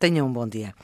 [0.00, 0.74] Tenham um bom dia.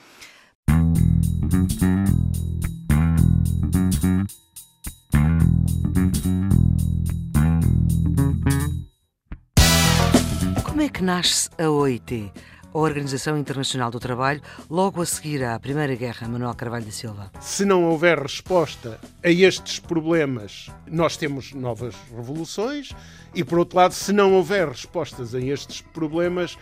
[10.62, 12.30] Como é que nasce a OIT?
[12.74, 17.32] a Organização Internacional do Trabalho, logo a seguir à Primeira Guerra, Manuel Carvalho da Silva?
[17.40, 22.90] Se não houver resposta a estes problemas, nós temos novas revoluções,
[23.34, 26.58] e por outro lado, se não houver respostas a estes problemas,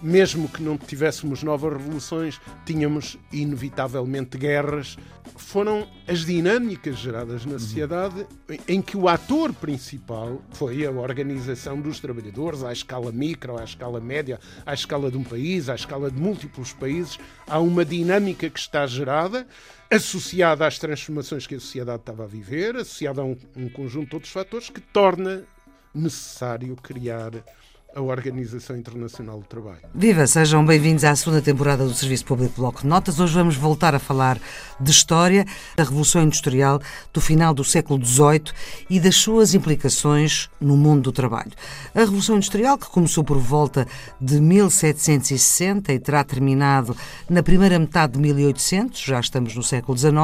[0.00, 4.96] mesmo que não tivéssemos novas revoluções, tínhamos inevitavelmente guerras.
[5.36, 8.26] Foram as dinâmicas geradas na sociedade
[8.68, 14.00] em que o ator principal foi a organização dos trabalhadores à escala micro, à escala
[14.00, 17.18] média, à escala de um país, à escala de múltiplos países.
[17.46, 19.46] Há uma dinâmica que está gerada,
[19.90, 24.16] associada às transformações que a sociedade estava a viver, associada a um, um conjunto de
[24.16, 25.44] outros fatores que torna
[25.94, 27.32] necessário criar
[27.96, 29.78] a Organização Internacional do Trabalho.
[29.94, 33.18] Viva, sejam bem-vindos à segunda temporada do Serviço Público Bloco de Notas.
[33.18, 34.38] Hoje vamos voltar a falar
[34.78, 36.78] de história, da Revolução Industrial,
[37.10, 38.52] do final do século XVIII
[38.90, 41.52] e das suas implicações no mundo do trabalho.
[41.94, 43.88] A Revolução Industrial, que começou por volta
[44.20, 46.94] de 1760 e terá terminado
[47.30, 50.14] na primeira metade de 1800, já estamos no século XIX,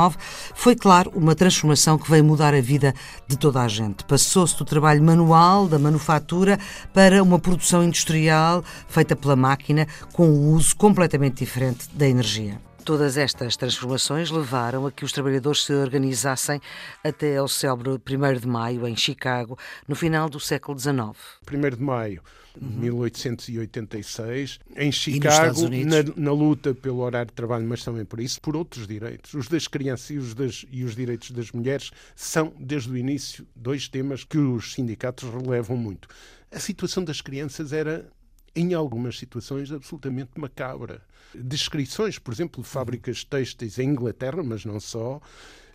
[0.54, 2.94] foi, claro, uma transformação que veio mudar a vida
[3.26, 4.04] de toda a gente.
[4.04, 6.58] Passou-se do trabalho manual, da manufatura,
[6.92, 12.60] para uma produção produção industrial feita pela máquina com um uso completamente diferente da energia.
[12.84, 16.60] Todas estas transformações levaram a que os trabalhadores se organizassem
[17.04, 21.16] até ao célebre 1 de maio, em Chicago, no final do século XIX.
[21.48, 22.20] 1 de maio
[22.56, 22.80] de uhum.
[22.80, 28.56] 1886, em Chicago, na, na, luta pelo horário de trabalho, mas também por isso, por
[28.56, 29.32] outros direitos.
[29.32, 33.46] Os das crianças e os, das, e os direitos das mulheres são, desde o início,
[33.54, 36.08] dois temas que os sindicatos relevam muito
[36.52, 38.10] a situação das crianças era,
[38.54, 41.02] em algumas situações, absolutamente macabra.
[41.34, 45.20] Descrições, por exemplo, de fábricas têxteis em Inglaterra, mas não só,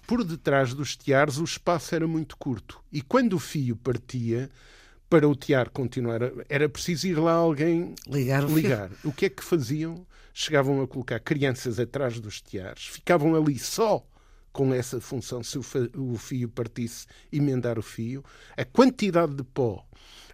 [0.06, 2.80] por detrás dos tiares o espaço era muito curto.
[2.92, 4.50] E quando o fio partia,
[5.09, 6.19] para o tiar continuar,
[6.50, 8.44] era preciso ir lá alguém ligar.
[8.46, 8.91] O, ligar.
[9.03, 10.06] o que é que faziam?
[10.34, 14.06] Chegavam a colocar crianças atrás dos tiares, ficavam ali só
[14.57, 18.23] com essa função, se o fio partisse, emendar o fio.
[18.57, 19.85] A quantidade de pó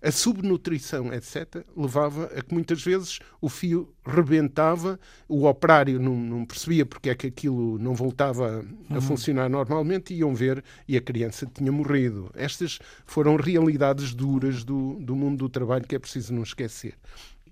[0.01, 6.45] a subnutrição, etc., levava a que muitas vezes o fio rebentava, o operário não, não
[6.45, 9.01] percebia porque é que aquilo não voltava a uhum.
[9.01, 12.29] funcionar normalmente, iam ver e a criança tinha morrido.
[12.33, 16.95] Estas foram realidades duras do, do mundo do trabalho que é preciso não esquecer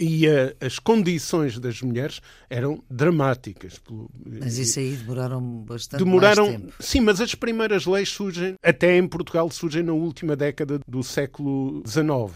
[0.01, 3.79] e a, as condições das mulheres eram dramáticas.
[4.25, 6.73] Mas isso aí demoraram bastante demoraram, tempo.
[6.79, 11.84] Sim, mas as primeiras leis surgem, até em Portugal, surgem na última década do século
[11.85, 12.03] XIX.
[12.09, 12.31] Uhum.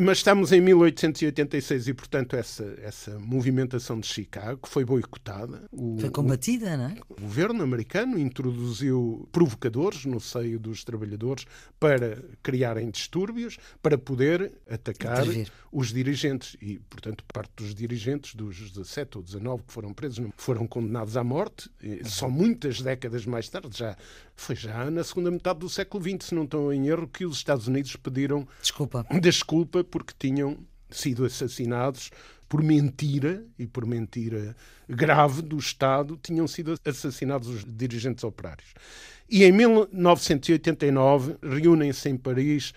[0.00, 5.62] Mas estamos em 1886 e, portanto, essa, essa movimentação de Chicago foi boicotada.
[5.70, 6.96] O, foi combatida, não é?
[7.08, 11.46] O governo americano introduziu provocadores no seio dos trabalhadores
[11.78, 15.52] para criarem distúrbios, para poder atacar Intervir.
[15.70, 16.56] os dirigentes.
[16.60, 21.22] E, portanto, parte dos dirigentes, dos 17 ou 19 que foram presos, foram condenados à
[21.22, 21.70] morte.
[22.04, 23.96] Só muitas décadas mais tarde, já
[24.34, 27.36] foi já na segunda metade do século XX, se não estou em erro, que os
[27.36, 30.58] Estados Unidos pediram desculpa, desculpa porque tinham
[30.90, 32.10] sido assassinados
[32.48, 34.56] por mentira e por mentira
[34.88, 38.72] grave do Estado, tinham sido assassinados os dirigentes operários.
[39.28, 42.72] E em 1989 reúnem-se em Paris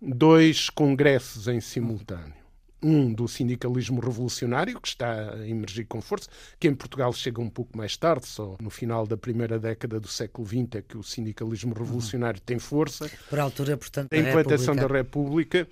[0.00, 2.46] dois congressos em simultâneo
[2.82, 6.28] um do sindicalismo revolucionário, que está a emergir com força,
[6.60, 10.06] que em Portugal chega um pouco mais tarde, só no final da primeira década do
[10.06, 13.10] século XX é que o sindicalismo revolucionário tem força.
[13.28, 15.66] Por altura, portanto, da implantação da República.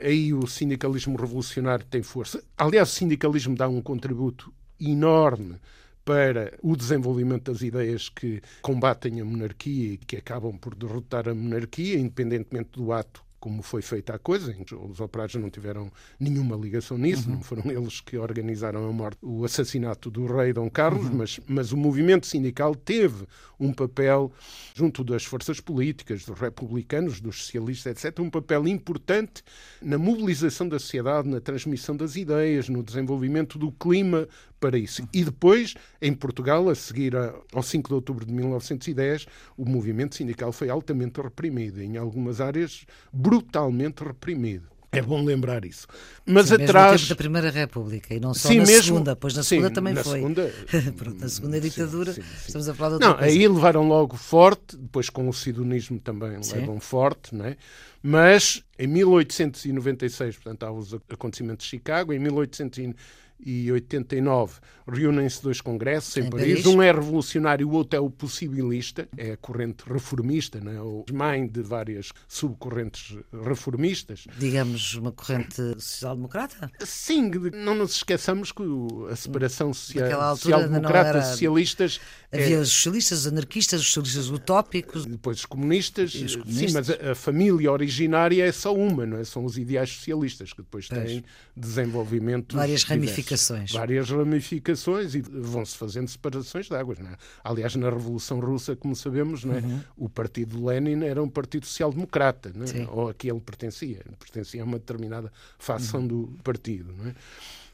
[0.00, 2.42] Aí o sindicalismo revolucionário tem força.
[2.56, 5.56] Aliás, o sindicalismo dá um contributo enorme
[6.04, 11.34] para o desenvolvimento das ideias que combatem a monarquia e que acabam por derrotar a
[11.34, 14.56] monarquia, independentemente do ato como foi feita a coisa.
[14.88, 17.34] Os operários não tiveram nenhuma ligação nisso, uhum.
[17.34, 21.16] não foram eles que organizaram a morte, o assassinato do rei Dom Carlos, uhum.
[21.16, 23.26] mas, mas o movimento sindical teve
[23.60, 24.32] um papel,
[24.74, 29.42] junto das forças políticas, dos republicanos, dos socialistas, etc., um papel importante
[29.82, 34.26] na mobilização da sociedade, na transmissão das ideias, no desenvolvimento do clima
[34.64, 35.06] para isso.
[35.12, 37.12] E depois, em Portugal, a seguir
[37.52, 39.26] ao 5 de outubro de 1910,
[39.58, 44.68] o movimento sindical foi altamente reprimido, em algumas áreas brutalmente reprimido.
[44.90, 45.86] É bom lembrar isso.
[46.24, 46.92] Mas sim, atrás.
[46.92, 48.84] Mesmo da Primeira República e não só sim, na mesmo...
[48.84, 50.20] segunda, pois na segunda sim, também na foi.
[50.20, 50.54] Segunda...
[50.96, 52.14] Pronto, na segunda ditadura,
[52.46, 53.30] estamos a falar de outra não, coisa.
[53.30, 57.56] Aí levaram logo forte, depois com o sidonismo também levam forte, não é?
[58.02, 64.54] Mas em 1896, portanto, há os acontecimentos de Chicago, em 1896 e 89
[64.86, 66.62] reúnem-se dois congressos em, Em Paris.
[66.62, 66.66] Paris.
[66.66, 70.80] Um é revolucionário, o outro é o possibilista, é a corrente reformista, né?
[70.80, 74.24] ou mãe de várias subcorrentes reformistas.
[74.38, 76.70] Digamos, uma corrente social-democrata?
[76.84, 77.30] Sim,
[77.64, 78.62] não nos esqueçamos que
[79.10, 85.06] a separação não social-democrata, socialistas, é- Havia os socialistas, os anarquistas, os socialistas utópicos.
[85.06, 86.72] depois os comunistas, os sim, comunistas.
[86.88, 89.24] mas a, família originária é só uma, não é?
[89.24, 91.04] São os ideais socialistas que depois Pois.
[91.04, 91.24] têm
[91.56, 92.98] desenvolvimento Várias diversos.
[93.24, 93.72] Ramificações.
[93.72, 96.98] várias ramificações e vão-se fazendo separações de águas.
[96.98, 97.16] Não é?
[97.42, 99.62] Aliás, na Revolução Russa, como sabemos, não é?
[99.96, 102.88] o partido Lenin era um partido social-democrata, é?
[102.90, 104.00] Ou a que ele pertencia.
[104.18, 106.92] Pertencia a uma determinada facção do partido.
[106.96, 107.14] Não é?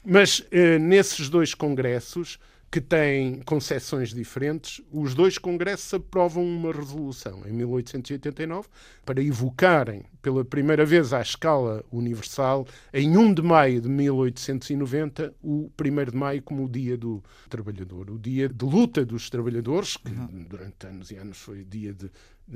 [0.03, 2.39] Mas eh, nesses dois congressos,
[2.71, 8.69] que têm concessões diferentes, os dois congressos aprovam uma resolução em 1889
[9.05, 15.69] para evocarem pela primeira vez à escala universal, em 1 de maio de 1890, o
[15.77, 20.11] 1 de maio como o Dia do Trabalhador, o dia de luta dos trabalhadores, que
[20.49, 22.09] durante anos e anos foi dia de-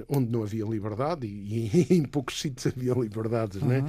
[0.08, 3.84] onde não havia liberdade e, em poucos sítios havia liberdades, é?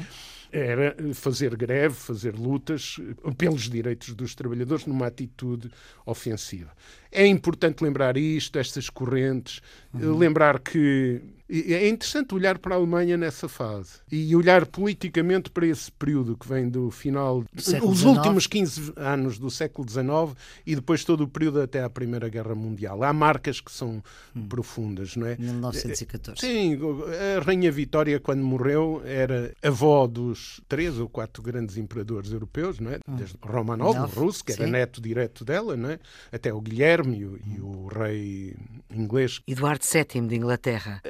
[0.53, 5.71] Era fazer greve, fazer lutas eh, pelos direitos dos trabalhadores numa atitude
[6.07, 6.71] ofensiva.
[7.17, 9.63] É importante lembrar isto, estas correntes,
[9.95, 15.65] eh, lembrar que é interessante olhar para a Alemanha nessa fase e olhar politicamente para
[15.65, 18.17] esse período que vem do final, século os XIX.
[18.17, 20.37] últimos 15 anos do século XIX
[20.67, 23.05] e depois todo o período até à Primeira Guerra Mundial.
[23.05, 24.03] Há marcas que são
[24.49, 25.37] profundas, não é?
[25.37, 26.41] 1914.
[26.41, 26.79] Sim,
[27.39, 32.91] a Rainha Vitória, quando morreu, era avó dos três ou quatro grandes imperadores europeus, não
[32.91, 32.99] é?
[33.07, 34.71] Desde Romanov, o russo, que era sim.
[34.71, 36.01] neto direto dela, não é?
[36.33, 38.57] Até o Guilherme e o, e o rei
[38.91, 39.41] inglês.
[39.47, 41.03] Eduardo VII de Inglaterra.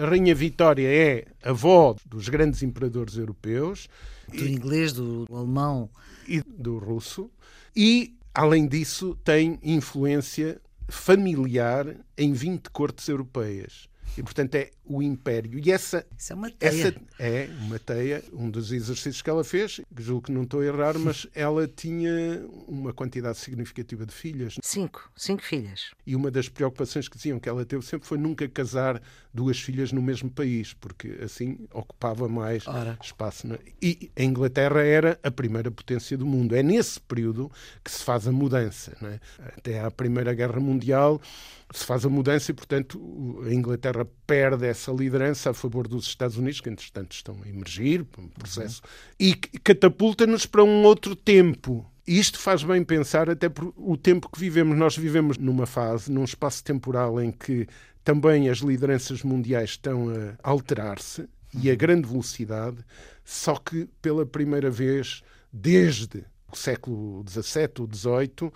[0.00, 3.88] A Rainha Vitória é avó dos grandes imperadores europeus
[4.28, 5.88] Do inglês, do alemão.
[6.26, 7.30] e do russo,
[7.74, 13.88] e, além disso, tem influência familiar em 20 cortes europeias.
[14.16, 15.58] E, portanto, é o Império.
[15.58, 16.70] E essa, Isso é uma teia.
[16.88, 20.66] essa é uma teia, um dos exercícios que ela fez, julgo que não estou a
[20.66, 24.56] errar, mas ela tinha uma quantidade significativa de filhas.
[24.62, 25.10] Cinco.
[25.16, 25.92] Cinco filhas.
[26.06, 29.00] E uma das preocupações que diziam que ela teve sempre foi nunca casar
[29.32, 32.98] duas filhas no mesmo país, porque assim ocupava mais Ora.
[33.02, 33.48] espaço.
[33.80, 36.54] E a Inglaterra era a primeira potência do mundo.
[36.54, 37.50] É nesse período
[37.82, 38.94] que se faz a mudança.
[39.02, 39.18] é?
[39.56, 41.20] Até à Primeira Guerra Mundial
[41.74, 46.36] se faz a mudança e, portanto, a Inglaterra perde essa liderança a favor dos Estados
[46.36, 48.80] Unidos, que entretanto estão a emergir, um processo,
[49.18, 51.86] e que catapulta-nos para um outro tempo.
[52.06, 54.76] Isto faz bem pensar até por o tempo que vivemos.
[54.76, 57.66] Nós vivemos numa fase, num espaço temporal em que
[58.04, 62.78] também as lideranças mundiais estão a alterar-se e a grande velocidade,
[63.24, 65.22] só que pela primeira vez
[65.52, 68.52] desde o século XVII ou XVIII,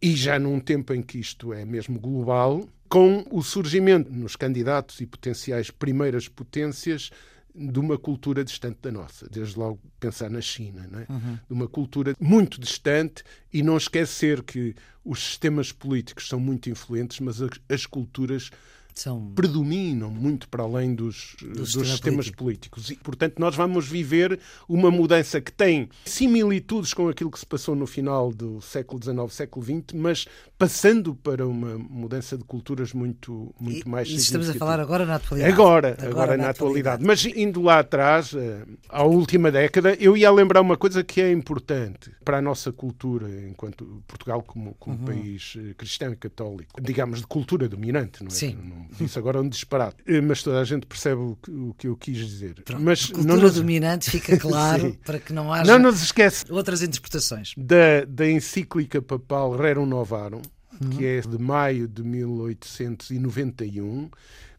[0.00, 5.00] e já num tempo em que isto é mesmo global, com o surgimento nos candidatos
[5.00, 7.10] e potenciais primeiras potências
[7.54, 9.26] de uma cultura distante da nossa.
[9.30, 11.06] Desde logo pensar na China, é?
[11.46, 17.18] de uma cultura muito distante e não esquecer que os sistemas políticos são muito influentes,
[17.20, 18.50] mas as, as culturas
[18.98, 22.76] São predominam muito para além dos, dos sistema sistemas político.
[22.76, 22.90] políticos.
[22.90, 27.76] E, portanto, nós vamos viver uma mudança que tem similitudes com aquilo que se passou
[27.76, 30.26] no final do século XIX, século XX, mas
[30.58, 35.04] passando para uma mudança de culturas muito, muito E- mais Isso estamos a falar agora
[35.04, 35.52] na atualidade.
[35.52, 37.04] Agora, agora, na, atualidade.
[37.04, 41.30] Mas indo lá atrás, eh, à última década, eu ia lembrar uma coisa que é
[41.30, 45.04] importante para a nossa cultura, enquanto Portugal como, como Uhum.
[45.04, 48.30] país eh, cristão e católico, digamos de cultura dominante, não é?
[48.34, 48.56] Sim.
[48.62, 51.86] Não disse agora um disparate, Eh, mas toda a gente percebe o que, o que
[51.88, 52.62] eu quis dizer.
[52.62, 56.44] Pronto, mas cultura não nos, dominante fica claro para que não haja não nos esquece
[56.50, 57.52] outras interpretações.
[57.56, 60.42] da, da encíclica papal Rerum Novarum,
[60.78, 60.90] Uhum.
[60.90, 64.10] que é de maio de 1891,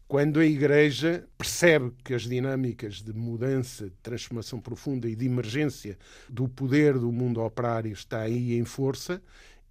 [0.06, 5.98] quando a Igreja percebe que as dinâmicas de mudança, de transformação profunda e de emergência
[6.28, 9.20] do poder do mundo operário está aí em força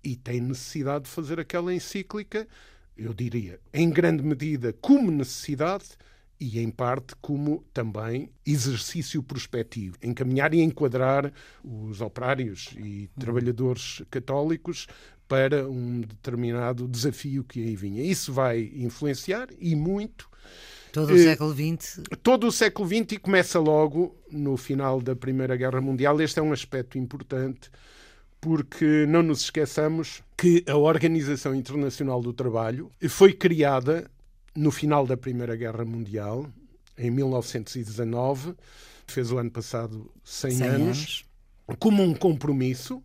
[0.04, 2.48] e tem necessidade de fazer aquela encíclica,
[2.98, 5.86] eu diria, em grande medida como necessidade
[6.40, 11.32] e em parte como também exercício prospectivo, encaminhar e enquadrar
[11.64, 14.88] os operários e trabalhadores católicos
[15.28, 18.04] para um determinado desafio que aí vinha.
[18.04, 20.30] Isso vai influenciar e muito
[20.92, 22.02] Todo o Eh, século XX.
[22.24, 26.20] todo o século XX e começa logo no final da Primeira Guerra Mundial.
[26.22, 27.70] Este é um aspecto importante
[28.40, 34.10] porque não nos esqueçamos que a Organização Internacional do Trabalho foi criada
[34.56, 36.48] no final da Primeira Guerra Mundial,
[36.98, 38.56] em 1919,
[39.06, 41.26] fez o ano passado 100, 100 anos, anos.
[41.80, 43.04] como um compromisso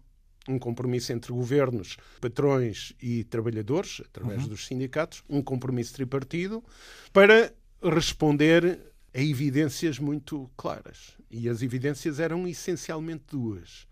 [0.48, 4.48] um compromisso entre governos, patrões e trabalhadores, através uhum.
[4.48, 6.64] dos sindicatos, um compromisso tripartido,
[7.12, 8.80] para responder
[9.14, 11.16] a evidências muito claras.
[11.30, 13.86] E as evidências eram essencialmente duas.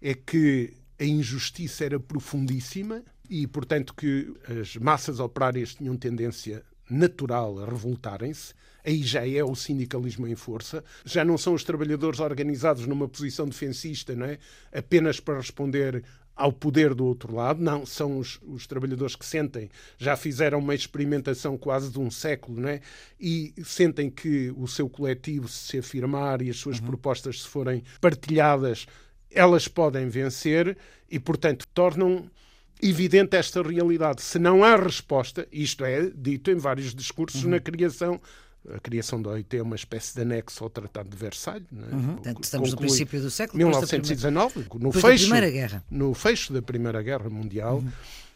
[0.00, 7.58] É que a injustiça era profundíssima e, portanto, que as massas operárias tinham tendência natural
[7.58, 8.54] a revoltarem-se.
[8.84, 10.84] Aí já é o sindicalismo em força.
[11.04, 14.38] Já não são os trabalhadores organizados numa posição defensista, não é?
[14.72, 16.04] apenas para responder
[16.36, 17.62] ao poder do outro lado.
[17.62, 22.60] Não, são os, os, trabalhadores que sentem, já fizeram uma experimentação quase de um século,
[22.60, 22.80] né?
[23.18, 26.86] e sentem que o seu coletivo se afirmar e as suas uhum.
[26.86, 28.86] propostas se forem partilhadas,
[29.34, 30.76] elas podem vencer
[31.10, 32.30] e, portanto, tornam
[32.82, 34.22] evidente esta realidade.
[34.22, 37.50] Se não há resposta, isto é dito em vários discursos uhum.
[37.50, 38.20] na criação
[38.72, 41.66] a criação da OIT é uma espécie de anexo ao Tratado de Versalhes.
[41.70, 41.94] É?
[41.94, 42.14] Uhum.
[42.14, 45.30] Portanto, estamos no princípio do século 1919, no fecho,
[45.90, 47.76] no fecho da Primeira Guerra Mundial.
[47.76, 47.92] Uhum.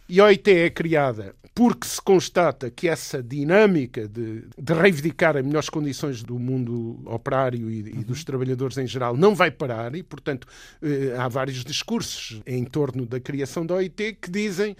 [0.09, 5.45] E a OIT é criada porque se constata que essa dinâmica de, de reivindicar as
[5.45, 10.03] melhores condições do mundo operário e, e, dos trabalhadores em geral não vai parar e,
[10.05, 10.47] portanto,
[10.81, 14.77] eh, há vários discursos em torno da criação da OIT que dizem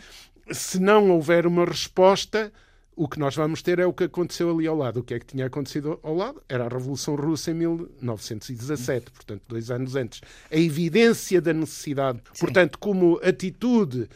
[0.53, 2.53] se não houver uma resposta,
[2.95, 5.01] o que nós vamos ter é o que aconteceu ali ao lado.
[5.01, 6.43] O que é que tinha acontecido ao lado?
[6.49, 10.21] Era a Revolução Russa em 1917, portanto, dois anos antes.
[10.51, 12.41] A evidência da necessidade, Sim.
[12.41, 14.09] portanto, como atitude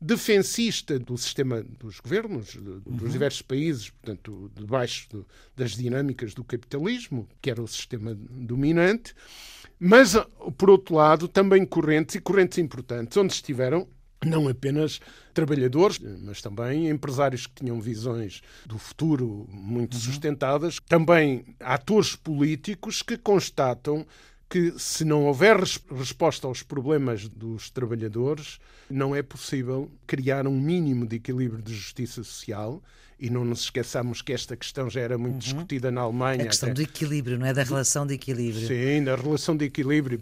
[0.00, 3.08] defensista do sistema dos governos, dos uhum.
[3.08, 5.24] diversos países, portanto, debaixo de,
[5.56, 9.14] das dinâmicas do capitalismo, que era o sistema dominante,
[9.78, 10.14] mas,
[10.56, 13.88] por outro lado, também correntes e correntes importantes, onde estiveram
[14.24, 15.00] não apenas
[15.32, 20.00] trabalhadores, mas também empresários que tinham visões do futuro muito uhum.
[20.00, 24.04] sustentadas, também atores políticos que constatam
[24.48, 31.06] que se não houver resposta aos problemas dos trabalhadores, não é possível criar um mínimo
[31.06, 32.82] de equilíbrio de justiça social
[33.20, 35.38] e não nos esqueçamos que esta questão já era muito uhum.
[35.40, 36.44] discutida na Alemanha.
[36.44, 36.74] A questão até.
[36.74, 37.52] do equilíbrio, não é?
[37.52, 38.66] Da relação de equilíbrio.
[38.66, 40.20] Sim, da relação de equilíbrio.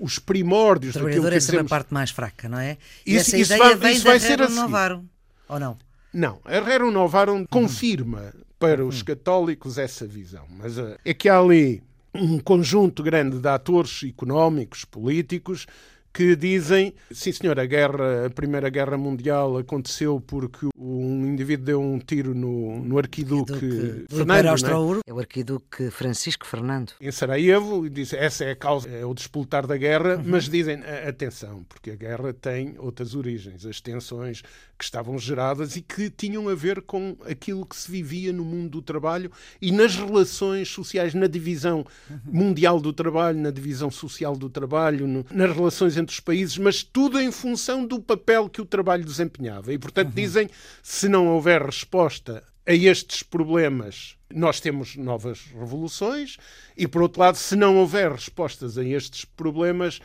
[0.00, 2.76] Os primórdios o trabalhador é sempre a parte mais fraca, não é?
[3.04, 4.54] E isso, essa isso ideia vai, vem isso vai ser assim.
[4.54, 5.04] Novarum,
[5.48, 5.78] ou não?
[6.12, 7.46] Não, a Rerum Novarum uhum.
[7.46, 8.88] confirma para uhum.
[8.88, 11.82] os católicos essa visão, mas uh, é que há ali
[12.14, 15.66] um conjunto grande de atores económicos, políticos,
[16.14, 21.82] que dizem, sim senhor, a guerra, a Primeira Guerra Mundial aconteceu porque um indivíduo deu
[21.82, 24.94] um tiro no, no arquiduque, arquiduque Fernando.
[24.94, 25.00] Né?
[25.08, 26.92] É o arquiduque Francisco Fernando.
[27.00, 30.22] Em Sarajevo, e disse, essa é a causa, é o despoltar da guerra, uhum.
[30.24, 34.42] mas dizem, atenção, porque a guerra tem outras origens, as tensões
[34.78, 38.70] que estavam geradas e que tinham a ver com aquilo que se vivia no mundo
[38.70, 39.30] do trabalho
[39.60, 41.84] e nas relações sociais, na divisão
[42.24, 46.82] mundial do trabalho, na divisão social do trabalho, no, nas relações entre os países, mas
[46.82, 49.72] tudo em função do papel que o trabalho desempenhava.
[49.72, 50.14] E, portanto, uhum.
[50.14, 50.50] dizem,
[50.82, 56.38] se não houver resposta a estes problemas, nós temos novas revoluções,
[56.76, 60.00] e, por outro lado, se não houver respostas a estes problemas,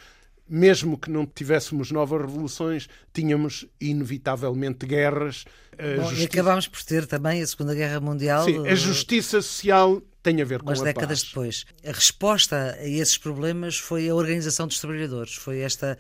[0.48, 5.46] mesmo que não tivéssemos novas revoluções, tínhamos inevitavelmente guerras.
[5.78, 6.22] Bom, justiça...
[6.22, 8.44] E acabámos por ter também a Segunda Guerra Mundial.
[8.44, 11.30] Sim, a justiça social tem a ver com umas a décadas paz.
[11.30, 11.66] depois.
[11.86, 15.98] A resposta a esses problemas foi a organização dos trabalhadores, foi esta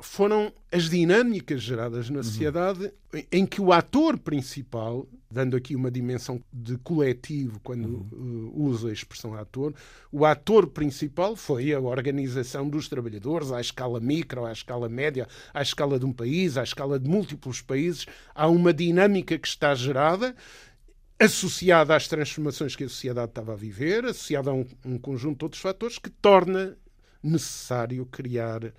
[0.00, 2.22] foram as dinâmicas geradas na uhum.
[2.22, 3.22] sociedade uhum.
[3.32, 8.52] em que o ator principal, dando aqui uma dimensão de coletivo quando uhum.
[8.54, 9.74] uh, usa a expressão ator,
[10.12, 15.62] o ator principal foi a organização dos trabalhadores à escala micro, à escala média, à
[15.62, 18.06] escala de um país, à escala de múltiplos países.
[18.34, 20.34] Há uma dinâmica que está gerada
[21.20, 25.44] associada às transformações que a sociedade estava a viver, associada a um, um conjunto de
[25.44, 26.76] outros fatores que torna
[27.22, 28.72] necessário criar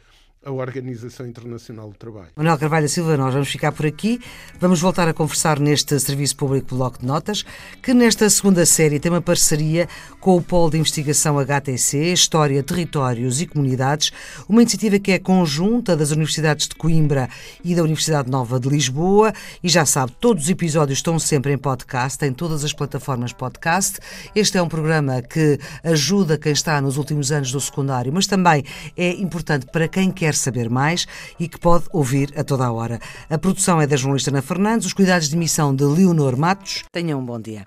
[0.46, 2.30] a Organização Internacional do Trabalho.
[2.34, 4.22] Manuel Carvalho Silva, nós vamos ficar por aqui.
[4.58, 7.44] Vamos voltar a conversar neste Serviço Público Bloco de Notas,
[7.84, 9.90] que nesta segunda série tem uma parceria
[10.22, 14.14] com o Polo de Investigação HTC, História, Territórios e Comunidades,
[14.48, 17.30] uma iniciativa que é conjunta das Universidades de Coimbra
[17.62, 19.34] e da Universidade Nova de Lisboa.
[19.62, 24.00] E já sabe, todos os episódios estão sempre em podcast, em todas as plataformas podcast.
[24.34, 28.64] Este é um programa que ajuda quem está nos últimos anos do secundário, mas também
[28.96, 31.08] é importante para quem quer quer saber mais
[31.40, 33.00] e que pode ouvir a toda a hora.
[33.30, 36.84] A produção é da jornalista Ana Fernandes, os cuidados de emissão de Leonor Matos.
[36.92, 37.66] Tenham um bom dia.